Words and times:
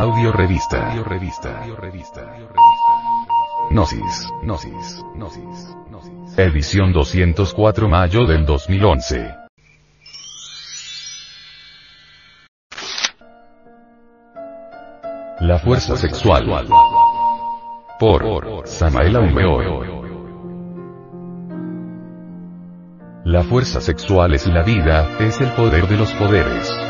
Audio 0.00 0.32
revista. 0.32 0.92
Audio 0.92 1.04
revista. 1.04 1.60
Audio 1.60 1.76
revista. 1.76 2.22
Gnosis. 3.68 4.32
Gnosis. 4.42 5.04
Gnosis. 5.14 5.76
Gnosis. 5.90 6.38
Edición 6.38 6.90
204 6.94 7.86
mayo 7.86 8.24
del 8.24 8.46
2011. 8.46 9.34
La 15.40 15.58
fuerza 15.58 15.98
sexual. 15.98 16.46
Por 17.98 18.66
Samael 18.66 19.16
Aumeor. 19.16 19.86
La 23.26 23.42
fuerza 23.42 23.82
sexual 23.82 24.32
es 24.32 24.46
la 24.46 24.62
vida, 24.62 25.18
es 25.18 25.42
el 25.42 25.50
poder 25.50 25.86
de 25.86 25.96
los 25.98 26.10
poderes. 26.12 26.89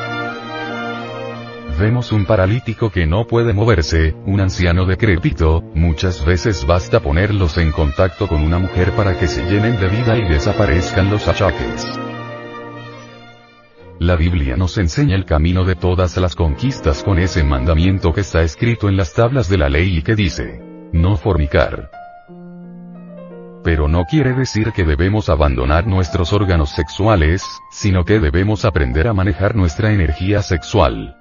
Vemos 1.81 2.13
un 2.13 2.27
paralítico 2.27 2.91
que 2.91 3.07
no 3.07 3.27
puede 3.27 3.55
moverse, 3.55 4.15
un 4.27 4.39
anciano 4.39 4.85
decrépito, 4.85 5.63
muchas 5.75 6.23
veces 6.27 6.67
basta 6.67 7.01
ponerlos 7.01 7.57
en 7.57 7.73
contacto 7.73 8.29
con 8.29 8.43
una 8.43 8.59
mujer 8.59 8.93
para 8.93 9.19
que 9.19 9.27
se 9.27 9.43
llenen 9.51 9.81
de 9.81 9.89
vida 9.89 10.19
y 10.19 10.29
desaparezcan 10.29 11.09
los 11.09 11.27
achaques. 11.27 11.87
La 13.99 14.15
Biblia 14.17 14.59
nos 14.59 14.77
enseña 14.77 15.17
el 15.17 15.25
camino 15.25 15.65
de 15.65 15.75
todas 15.75 16.19
las 16.19 16.37
conquistas 16.37 17.03
con 17.03 17.19
ese 17.19 17.45
mandamiento 17.45 18.13
que 18.13 18.21
está 18.21 18.43
escrito 18.43 18.91
en 18.91 18.99
las 18.99 19.15
tablas 19.15 19.49
de 19.49 19.57
la 19.57 19.71
ley 19.71 19.97
y 19.97 20.03
que 20.03 20.15
dice, 20.15 20.61
no 20.93 21.17
fornicar. 21.17 21.91
Pero 23.65 23.89
no 23.89 24.05
quiere 24.05 24.35
decir 24.35 24.73
que 24.73 24.85
debemos 24.85 25.31
abandonar 25.31 25.87
nuestros 25.87 26.35
órganos 26.35 26.73
sexuales, 26.73 27.43
sino 27.71 28.05
que 28.05 28.21
debemos 28.21 28.67
aprender 28.67 29.09
a 29.09 29.15
manejar 29.15 29.57
nuestra 29.57 29.95
energía 29.95 30.43
sexual. 30.43 31.17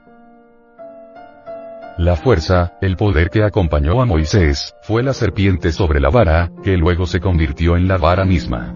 La 1.99 2.15
fuerza, 2.15 2.77
el 2.79 2.95
poder 2.95 3.29
que 3.29 3.43
acompañó 3.43 4.01
a 4.01 4.05
Moisés, 4.05 4.73
fue 4.83 5.03
la 5.03 5.11
serpiente 5.11 5.73
sobre 5.73 5.99
la 5.99 6.09
vara, 6.09 6.49
que 6.63 6.77
luego 6.77 7.05
se 7.05 7.19
convirtió 7.19 7.75
en 7.75 7.89
la 7.89 7.97
vara 7.97 8.23
misma. 8.23 8.73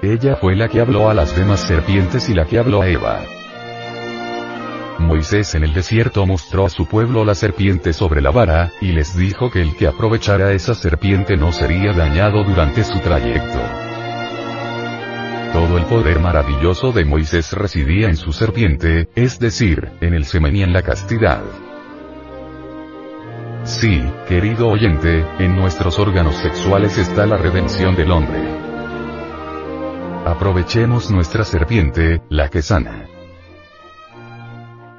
Ella 0.00 0.36
fue 0.36 0.54
la 0.54 0.68
que 0.68 0.80
habló 0.80 1.10
a 1.10 1.14
las 1.14 1.36
demás 1.36 1.58
serpientes 1.58 2.28
y 2.28 2.34
la 2.34 2.44
que 2.44 2.60
habló 2.60 2.82
a 2.82 2.88
Eva. 2.88 3.22
Moisés 5.00 5.56
en 5.56 5.64
el 5.64 5.74
desierto 5.74 6.24
mostró 6.26 6.64
a 6.64 6.70
su 6.70 6.86
pueblo 6.86 7.24
la 7.24 7.34
serpiente 7.34 7.92
sobre 7.92 8.20
la 8.20 8.30
vara, 8.30 8.70
y 8.80 8.92
les 8.92 9.16
dijo 9.16 9.50
que 9.50 9.60
el 9.60 9.74
que 9.74 9.88
aprovechara 9.88 10.52
esa 10.52 10.76
serpiente 10.76 11.36
no 11.36 11.50
sería 11.50 11.92
dañado 11.92 12.44
durante 12.44 12.84
su 12.84 13.00
trayecto. 13.00 13.87
Todo 15.52 15.78
el 15.78 15.84
poder 15.84 16.20
maravilloso 16.20 16.92
de 16.92 17.04
Moisés 17.04 17.52
residía 17.52 18.08
en 18.08 18.16
su 18.16 18.32
serpiente, 18.32 19.08
es 19.14 19.38
decir, 19.38 19.90
en 20.00 20.14
el 20.14 20.24
semen 20.24 20.56
y 20.56 20.62
en 20.62 20.72
la 20.72 20.82
castidad. 20.82 21.42
Sí, 23.64 24.02
querido 24.26 24.68
oyente, 24.68 25.24
en 25.38 25.56
nuestros 25.56 25.98
órganos 25.98 26.36
sexuales 26.36 26.96
está 26.96 27.26
la 27.26 27.36
redención 27.36 27.96
del 27.96 28.10
hombre. 28.10 28.40
Aprovechemos 30.24 31.10
nuestra 31.10 31.44
serpiente, 31.44 32.22
la 32.28 32.48
que 32.48 32.62
sana. 32.62 33.06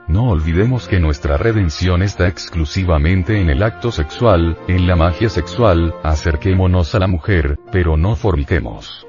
No 0.08 0.30
olvidemos 0.30 0.88
que 0.88 1.00
nuestra 1.00 1.38
redención 1.38 2.02
está 2.02 2.27
exclusivamente 2.27 3.39
en 3.39 3.52
el 3.52 3.61
acto 3.61 3.92
sexual, 3.92 4.58
en 4.67 4.88
la 4.88 4.95
magia 4.95 5.30
sexual, 5.30 5.94
acerquémonos 6.03 6.95
a 6.95 7.00
la 7.00 7.08
mujer, 7.08 7.59
pero 7.72 7.95
no 7.95 8.16
forniquemos. 8.16 9.08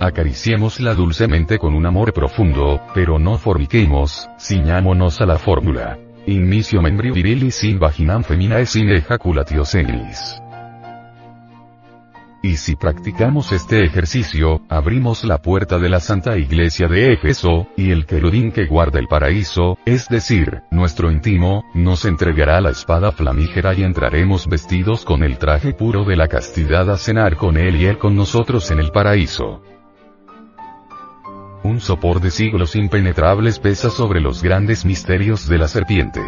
Acariciémosla 0.00 0.94
dulcemente 0.94 1.58
con 1.58 1.74
un 1.74 1.86
amor 1.86 2.12
profundo, 2.12 2.80
pero 2.94 3.18
no 3.18 3.38
forniquemos, 3.38 4.28
ciñámonos 4.38 5.20
a 5.20 5.26
la 5.26 5.38
fórmula. 5.38 5.98
Inicio 6.26 6.82
membri 6.82 7.10
virilis 7.10 7.54
sin 7.56 7.78
vaginam 7.78 8.24
feminae 8.24 8.66
sin 8.66 8.88
ejaculatio 8.90 9.64
senis. 9.64 10.40
Y 12.42 12.56
si 12.58 12.76
practicamos 12.76 13.52
este 13.52 13.84
ejercicio, 13.84 14.60
abrimos 14.68 15.24
la 15.24 15.38
puerta 15.40 15.78
de 15.78 15.88
la 15.88 15.98
Santa 16.00 16.36
Iglesia 16.36 16.88
de 16.88 17.14
Éfeso, 17.14 17.68
y 17.74 17.90
el 17.90 18.04
querubín 18.04 18.52
que 18.52 18.66
guarda 18.66 18.98
el 18.98 19.06
paraíso, 19.06 19.78
es 19.86 20.08
decir, 20.08 20.60
nuestro 20.70 21.10
íntimo, 21.10 21.64
nos 21.72 22.04
entregará 22.04 22.60
la 22.60 22.68
espada 22.68 23.12
flamígera 23.12 23.72
y 23.72 23.82
entraremos 23.82 24.46
vestidos 24.46 25.06
con 25.06 25.22
el 25.22 25.38
traje 25.38 25.72
puro 25.72 26.04
de 26.04 26.16
la 26.16 26.28
castidad 26.28 26.90
a 26.90 26.98
cenar 26.98 27.36
con 27.36 27.56
él 27.56 27.76
y 27.76 27.86
él 27.86 27.96
con 27.96 28.14
nosotros 28.14 28.70
en 28.70 28.80
el 28.80 28.90
paraíso. 28.90 29.62
Un 31.64 31.80
sopor 31.80 32.20
de 32.20 32.30
siglos 32.30 32.76
impenetrables 32.76 33.58
pesa 33.58 33.88
sobre 33.88 34.20
los 34.20 34.42
grandes 34.42 34.84
misterios 34.84 35.48
de 35.48 35.56
la 35.56 35.66
serpiente. 35.66 36.20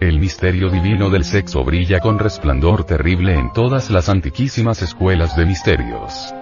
El 0.00 0.20
misterio 0.20 0.68
divino 0.68 1.08
del 1.08 1.24
sexo 1.24 1.64
brilla 1.64 2.00
con 2.00 2.18
resplandor 2.18 2.84
terrible 2.84 3.32
en 3.32 3.54
todas 3.54 3.88
las 3.88 4.10
antiquísimas 4.10 4.82
escuelas 4.82 5.34
de 5.34 5.46
misterios. 5.46 6.34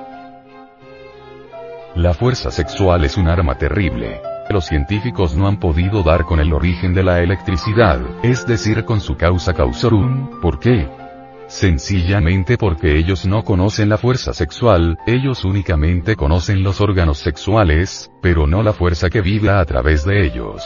La 1.95 2.13
fuerza 2.13 2.51
sexual 2.51 3.05
es 3.05 3.17
un 3.17 3.29
arma 3.29 3.57
terrible. 3.57 4.21
Los 4.51 4.67
científicos 4.67 5.37
no 5.37 5.47
han 5.47 5.61
podido 5.61 6.03
dar 6.03 6.25
con 6.25 6.41
el 6.41 6.53
origen 6.53 6.93
de 6.93 7.05
la 7.05 7.21
electricidad, 7.21 8.01
es 8.25 8.49
decir, 8.49 8.85
con 8.85 9.01
su 9.01 9.17
causa 9.17 9.53
causorum, 9.55 10.41
¿por 10.41 10.59
qué? 10.59 10.89
Sencillamente 11.55 12.59
porque 12.59 12.99
ellos 12.99 13.27
no 13.27 13.45
conocen 13.45 13.89
la 13.89 13.97
fuerza 13.97 14.33
sexual, 14.33 14.99
ellos 15.07 15.45
únicamente 15.45 16.17
conocen 16.17 16.65
los 16.65 16.81
órganos 16.81 17.19
sexuales, 17.19 18.11
pero 18.21 18.49
no 18.49 18.65
la 18.65 18.73
fuerza 18.73 19.09
que 19.09 19.21
vibra 19.21 19.61
a 19.61 19.65
través 19.65 20.05
de 20.05 20.27
ellos. 20.27 20.65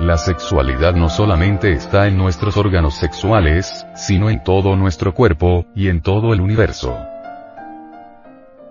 La 0.00 0.16
sexualidad 0.18 0.96
no 0.96 1.08
solamente 1.08 1.70
está 1.70 2.08
en 2.08 2.18
nuestros 2.18 2.56
órganos 2.56 2.96
sexuales, 2.96 3.86
sino 3.94 4.30
en 4.30 4.42
todo 4.42 4.74
nuestro 4.74 5.14
cuerpo, 5.14 5.66
y 5.76 5.86
en 5.86 6.02
todo 6.02 6.34
el 6.34 6.40
universo. 6.40 6.98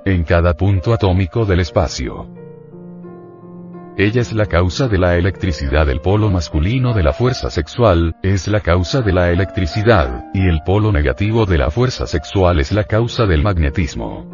En 0.03 0.25
cada 0.25 0.55
punto 0.55 0.93
atómico 0.93 1.45
del 1.45 1.61
espacio. 1.61 2.44
Ella 3.97 4.21
es 4.21 4.33
la 4.33 4.45
causa 4.45 4.87
de 4.87 4.97
la 4.97 5.15
electricidad 5.15 5.85
del 5.85 6.01
polo 6.01 6.29
masculino 6.29 6.93
de 6.93 7.03
la 7.03 7.13
fuerza 7.13 7.49
sexual, 7.49 8.15
es 8.21 8.47
la 8.47 8.59
causa 8.59 9.01
de 9.01 9.13
la 9.13 9.31
electricidad, 9.31 10.25
y 10.33 10.47
el 10.47 10.61
polo 10.65 10.91
negativo 10.91 11.45
de 11.45 11.57
la 11.57 11.71
fuerza 11.71 12.05
sexual 12.05 12.59
es 12.59 12.71
la 12.71 12.83
causa 12.83 13.25
del 13.25 13.41
magnetismo. 13.41 14.29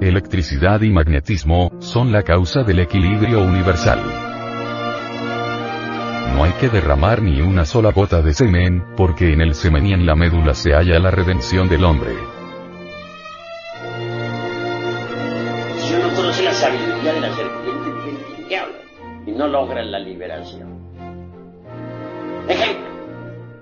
Electricidad 0.00 0.80
y 0.80 0.90
magnetismo, 0.90 1.72
son 1.78 2.10
la 2.10 2.22
causa 2.22 2.62
del 2.62 2.80
equilibrio 2.80 3.42
universal 3.42 4.00
no 6.40 6.44
hay 6.44 6.52
que 6.52 6.70
derramar 6.70 7.20
ni 7.20 7.42
una 7.42 7.66
sola 7.66 7.92
gota 7.92 8.22
de 8.22 8.32
semen, 8.32 8.82
porque 8.96 9.32
en 9.34 9.42
el 9.42 9.54
semen 9.54 9.86
y 9.86 9.92
en 9.92 10.06
la 10.06 10.14
médula 10.14 10.54
se 10.54 10.72
halla 10.72 10.98
la 10.98 11.10
redención 11.10 11.68
del 11.68 11.84
hombre. 11.84 12.14
Si 15.76 15.94
uno 15.94 16.14
conoce 16.14 16.42
la 16.42 16.54
sabiduría 16.54 17.12
de 17.12 17.20
la 17.20 17.34
serpiente. 17.34 17.69
Y 19.30 19.32
no 19.32 19.46
logra 19.46 19.80
la 19.84 20.00
liberación. 20.00 20.68
Ejemplo, 22.48 22.88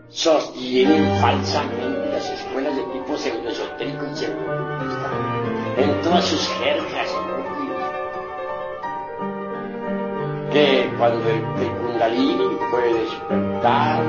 sostienen 0.08 1.20
falsamente 1.20 2.08
las 2.10 2.30
escuelas 2.30 2.74
de 2.74 2.82
tipo 2.84 3.14
pseudoesotérico 3.14 4.06
y 4.10 4.16
pseudo 4.16 4.78
en 5.76 6.00
todas 6.00 6.24
sus 6.24 6.48
jergas 6.48 7.14
que 10.50 10.90
cuando 10.96 11.28
el, 11.28 11.42
Kundalini 11.42 12.48
puede 12.70 13.00
despertar 13.00 14.02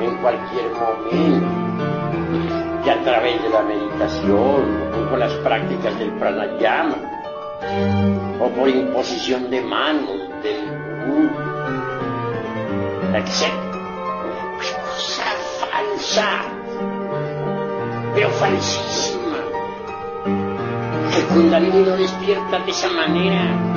en 0.00 0.16
cualquier 0.22 0.70
momento, 0.70 1.48
que 2.84 2.90
a 2.92 3.02
través 3.02 3.42
de 3.42 3.48
la 3.48 3.62
meditación, 3.62 4.92
o 4.94 5.10
con 5.10 5.18
las 5.18 5.32
prácticas 5.38 5.98
del 5.98 6.12
pranayama, 6.12 6.96
o 8.40 8.48
por 8.50 8.68
imposición 8.68 9.50
de 9.50 9.60
manos 9.62 10.29
del 10.42 10.68
guru, 11.06 11.30
etc. 13.14 13.52
Cosa 14.58 15.28
falsa, 15.60 16.28
pero 18.14 18.30
falsísima. 18.30 19.38
El 21.16 21.24
Kundalini 21.26 21.82
no 21.82 21.96
despierta 21.96 22.58
de 22.60 22.70
esa 22.70 22.88
manera 22.88 23.70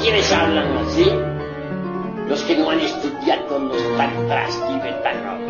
¿Quiénes 0.00 0.32
hablan 0.32 0.76
así? 0.78 1.12
Los 2.28 2.42
que 2.42 2.56
no 2.56 2.70
han 2.70 2.78
estudiado 2.78 3.58
los 3.58 3.96
tantras 3.96 4.50
tibetanos. 4.68 5.40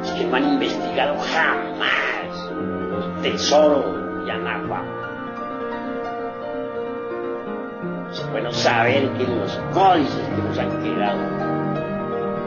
Los 0.00 0.10
que 0.12 0.24
no 0.24 0.36
han 0.36 0.52
investigado 0.52 1.16
jamás 1.18 2.50
los 2.90 3.22
tesoros 3.22 4.26
de 4.26 4.32
Anagua. 4.32 4.93
Bueno 8.30 8.52
saber 8.52 9.10
que 9.14 9.24
los 9.24 9.52
códices 9.72 10.28
que 10.28 10.42
nos 10.42 10.58
han 10.58 10.82
quedado, 10.82 11.20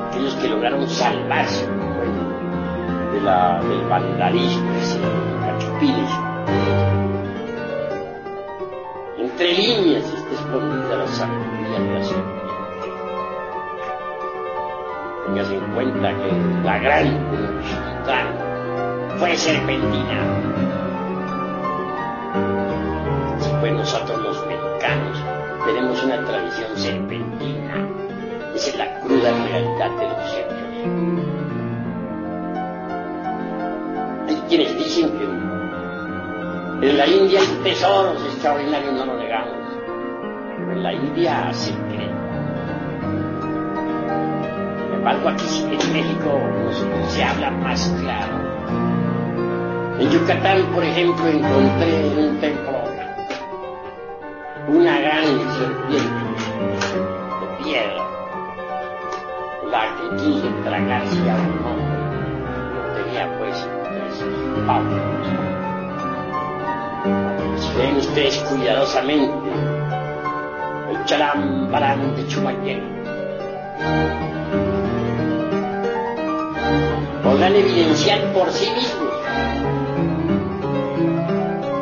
aquellos 0.07 0.35
que 0.35 0.47
lograron 0.47 0.87
salvarse 0.87 1.67
de 3.13 3.21
la, 3.21 3.61
del 3.61 3.81
vandalismo, 3.87 4.69
cachupiles, 5.45 6.09
entre 9.17 9.53
líneas 9.53 10.05
está 10.05 10.33
escondida 10.33 10.97
la 10.97 11.07
sabiduría 11.07 11.79
de 11.79 11.93
la 11.93 12.03
serpiente. 12.03 12.37
Tengas 15.25 15.51
en 15.51 15.73
cuenta 15.73 16.13
que 16.15 16.31
la 16.63 16.77
gran 16.79 17.29
Tenochtitlan 17.29 19.17
fue 19.19 19.35
serpentina. 19.35 20.23
Si 23.39 23.49
fue 23.59 23.71
nosotros 23.71 24.21
los 24.21 24.47
mexicanos 24.47 25.26
tenemos 25.97 26.03
una 26.03 26.25
tradición 26.25 26.77
serpentina. 26.77 27.87
Es 28.55 28.77
la 28.77 28.99
cruda 29.01 29.31
realidad 29.31 29.91
de 29.97 30.07
los 30.07 30.33
hechos. 30.33 30.57
Hay 34.27 34.35
quienes 34.49 34.77
dicen 34.77 35.11
que 35.17 36.87
en 36.87 36.97
la 36.97 37.07
India 37.07 37.39
hay 37.39 37.63
tesoros 37.63 38.23
extraordinarios, 38.25 38.93
no 38.93 39.05
lo 39.05 39.17
negamos. 39.17 39.55
Pero 40.57 40.71
en 40.71 40.83
la 40.83 40.93
India 40.93 41.53
se 41.53 41.71
cree. 41.73 42.11
Sin 44.79 44.93
embargo, 44.93 45.29
aquí 45.29 45.45
en 45.63 45.93
México 45.93 46.39
se 47.09 47.23
habla 47.23 47.51
más 47.51 47.93
claro. 48.01 48.37
En 49.99 50.09
Yucatán, 50.09 50.63
por 50.73 50.83
ejemplo, 50.83 51.27
encontré 51.27 52.07
en 52.07 52.19
un 52.19 52.39
templo 52.39 52.96
una 54.67 54.99
gran 54.99 55.23
serpiente. 55.57 56.27
De 57.39 57.63
piedra, 57.63 58.03
la 59.71 59.95
que 59.95 60.15
quiso 60.17 60.47
tragarse 60.63 61.29
a 61.29 61.35
un 61.35 61.65
hombre, 61.65 61.97
lo 62.75 62.81
tenía 62.95 63.37
pues 63.37 63.67
pavos. 64.65 65.27
Si 67.59 67.77
ven 67.77 67.95
ustedes 67.97 68.37
cuidadosamente 68.49 69.49
el 70.91 71.05
chalambarán 71.05 72.15
de 72.15 72.27
Chumayel, 72.27 72.83
podrán 77.23 77.55
evidenciar 77.55 78.19
por 78.33 78.51
sí 78.51 78.69
mismos 78.71 79.13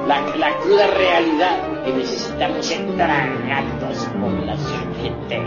la, 0.08 0.22
la 0.38 0.58
cruda 0.58 0.88
realidad 0.88 1.75
que 1.86 1.94
necesitamos 1.94 2.66
ser 2.66 2.86
tragados 2.96 3.98
por 4.20 4.32
la 4.44 4.58
serpiente. 4.58 5.42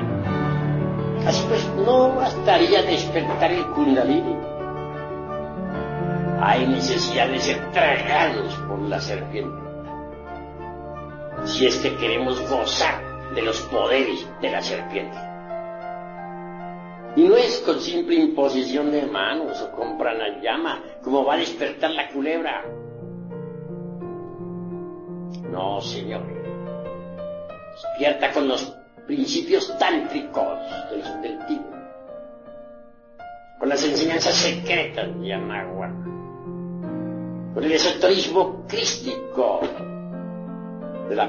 Así 1.26 1.44
pues, 1.48 1.68
no 1.84 2.14
bastaría 2.14 2.82
despertar 2.82 3.50
el 3.50 3.66
kundalini. 3.66 4.36
Hay 6.40 6.66
necesidad 6.68 7.28
de 7.28 7.40
ser 7.40 7.72
tragados 7.72 8.54
por 8.68 8.78
la 8.82 9.00
serpiente. 9.00 9.58
Si 11.44 11.66
es 11.66 11.76
que 11.78 11.96
queremos 11.96 12.40
gozar 12.48 13.02
de 13.34 13.42
los 13.42 13.60
poderes 13.62 14.26
de 14.40 14.50
la 14.50 14.62
serpiente. 14.62 15.18
Y 17.16 17.22
no 17.24 17.36
es 17.36 17.58
con 17.66 17.80
simple 17.80 18.14
imposición 18.14 18.92
de 18.92 19.02
manos 19.06 19.60
o 19.60 19.72
con 19.72 19.98
pranayama 19.98 20.82
como 21.02 21.24
va 21.24 21.34
a 21.34 21.38
despertar 21.38 21.90
la 21.90 22.08
culebra. 22.08 22.64
No, 25.50 25.80
señor. 25.80 26.22
Despierta 27.72 28.32
con 28.32 28.48
los 28.48 28.74
principios 29.06 29.76
tántricos 29.78 30.58
del, 30.90 31.02
del 31.22 31.46
Tíbet, 31.46 31.64
con 33.58 33.68
las 33.68 33.84
enseñanzas 33.84 34.34
secretas 34.34 35.20
de 35.20 35.32
Anahuac, 35.32 35.92
con 37.54 37.64
el 37.64 37.72
esoterismo 37.72 38.66
crístico 38.66 39.60
de 41.08 41.14
la 41.16 41.26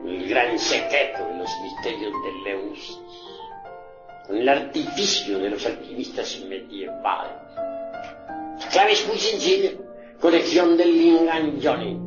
con 0.00 0.08
el 0.08 0.28
gran 0.28 0.58
secreto 0.58 1.26
de 1.26 1.38
los 1.38 1.50
misterios 1.62 2.12
de 2.24 2.32
Leus, 2.44 3.00
con 4.26 4.36
el 4.36 4.48
artificio 4.48 5.38
de 5.38 5.50
los 5.50 5.64
alquimistas 5.64 6.40
medievales 6.48 7.71
clave 8.72 8.92
es 8.92 9.06
muy 9.06 9.18
sencilla. 9.18 9.70
Colección 10.20 10.76
del 10.76 10.98
Lingan 10.98 11.60
Johnny. 11.62 11.98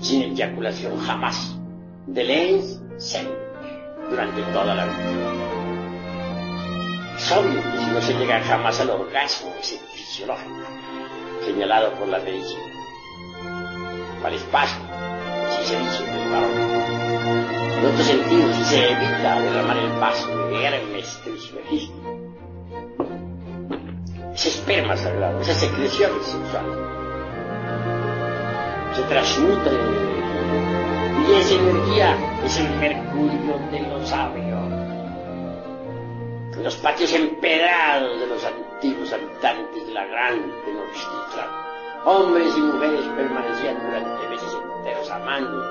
Sin 0.00 0.22
eyaculación 0.22 0.98
jamás. 1.00 1.56
De 2.06 2.24
lens 2.24 2.80
siempre. 2.96 3.36
Durante 4.08 4.40
toda 4.52 4.74
la 4.74 4.84
vida. 4.84 5.38
Es 7.18 7.32
obvio 7.32 7.60
que 7.60 7.78
si 7.78 7.86
no 7.90 8.00
se 8.00 8.14
llega 8.14 8.40
jamás 8.40 8.80
al 8.80 8.90
orgasmo, 8.90 9.52
ese 9.60 9.78
fisiológico, 9.92 10.54
señalado 11.44 11.92
por 11.94 12.08
la 12.08 12.20
medicina. 12.20 12.62
Para 14.22 14.36
espacio, 14.36 14.80
si 15.50 15.68
se 15.68 15.78
dice 15.78 16.04
el 16.04 16.30
varón. 16.30 16.78
En 17.78 17.86
otro 17.86 18.04
sentido, 18.04 18.52
si 18.54 18.64
se 18.64 18.92
evita 18.92 19.40
derramar 19.40 19.76
el 19.78 19.90
paso 19.98 20.48
de 20.48 20.64
Hermes 20.64 21.20
Trismegisto, 21.24 21.97
ese 24.38 24.50
esperma 24.50 24.96
sagrado, 24.96 25.40
esas 25.40 25.56
secreciones 25.56 26.24
sexuales, 26.24 26.78
se 28.94 29.02
transmutan 29.02 29.74
y 31.26 31.32
esa 31.40 31.54
energía 31.54 32.16
es 32.44 32.60
el 32.60 32.70
mercurio 32.76 33.58
de 33.72 33.80
los 33.80 34.08
sabios. 34.08 34.60
Los 36.62 36.76
patios 36.76 37.12
empedrados 37.14 38.20
de 38.20 38.26
los 38.28 38.44
antiguos 38.44 39.12
habitantes 39.12 39.86
de 39.86 39.92
la 39.92 40.06
gran 40.06 40.34
Tenochtitlan, 40.64 41.48
hombres 42.04 42.56
y 42.56 42.60
mujeres 42.60 43.06
permanecían 43.16 43.76
durante 43.84 44.28
meses 44.28 44.56
enteros 44.76 45.10
amando 45.10 45.64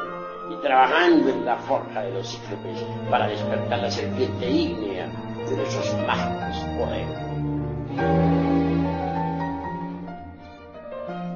y 0.51 0.55
trabajando 0.61 1.29
en 1.29 1.45
la 1.45 1.55
forja 1.55 2.01
de 2.01 2.11
los 2.11 2.27
cíclopes 2.27 2.83
para 3.09 3.27
despertar 3.27 3.79
la 3.79 3.91
serpiente 3.91 4.49
ígnea 4.49 5.07
de 5.49 5.55
nuestros 5.55 5.93
mágicos 6.05 6.57
poderes. 6.77 8.56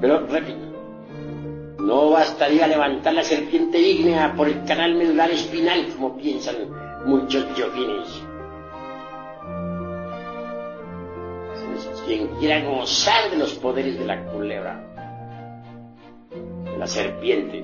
Pero, 0.01 0.25
repito, 0.25 0.71
no 1.77 2.09
bastaría 2.09 2.67
levantar 2.67 3.13
la 3.13 3.23
serpiente 3.23 3.79
ígnea 3.79 4.33
por 4.35 4.47
el 4.47 4.63
canal 4.65 4.95
medular 4.95 5.29
espinal, 5.29 5.85
como 5.93 6.17
piensan 6.17 6.55
muchos 7.05 7.45
yogines. 7.55 8.23
Quien 12.05 12.27
quiera 12.39 12.67
gozar 12.67 13.29
de 13.29 13.37
los 13.37 13.53
poderes 13.53 13.99
de 13.99 14.05
la 14.05 14.25
culebra, 14.25 14.83
de 16.63 16.77
la 16.77 16.87
serpiente, 16.87 17.63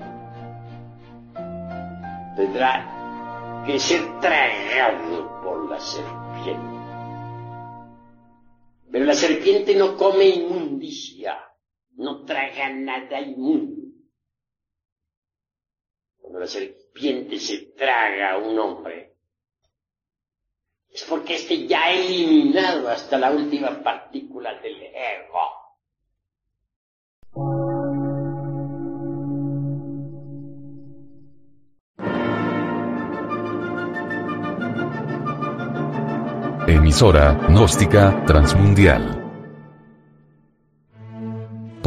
tendrá 2.36 3.64
que 3.66 3.80
ser 3.80 4.02
tragado 4.22 5.42
por 5.44 5.70
la 5.70 5.80
serpiente. 5.80 6.78
Pero 8.92 9.06
la 9.06 9.16
serpiente 9.16 9.76
no 9.76 9.98
come 9.98 10.26
inmundicia 10.26 11.47
no 11.98 12.24
traga 12.26 12.70
nada 12.70 13.20
inmundo. 13.20 13.92
Cuando 16.20 16.40
la 16.40 16.48
serpiente 16.48 17.40
se 17.40 17.58
traga 17.78 18.34
a 18.34 18.38
un 18.38 18.58
hombre, 18.60 19.16
es 20.92 21.04
porque 21.04 21.36
éste 21.36 21.68
ya 21.68 21.86
ha 21.86 21.92
eliminado 21.92 22.88
hasta 22.90 23.18
la 23.18 23.32
última 23.32 23.82
partícula 23.84 24.60
del 24.62 24.82
ego. 24.84 25.58
Emisora, 36.68 37.34
gnóstica, 37.48 38.26
transmundial 38.26 39.17